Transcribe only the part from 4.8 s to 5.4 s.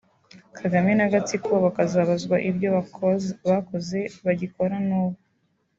n’ubu